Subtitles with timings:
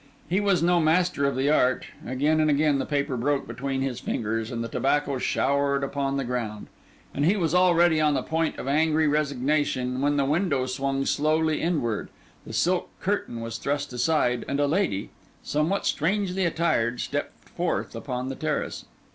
[0.27, 3.99] He was no master of the art; again and again, the paper broke between his
[3.99, 6.69] fingers and the tobacco showered upon the ground;
[7.13, 11.61] and he was already on the point of angry resignation, when the window swung slowly
[11.61, 12.09] inward,
[12.47, 15.11] the silken curtain was thrust aside, and a lady,
[15.43, 18.85] somewhat strangely attired, stepped forth upon the terrace.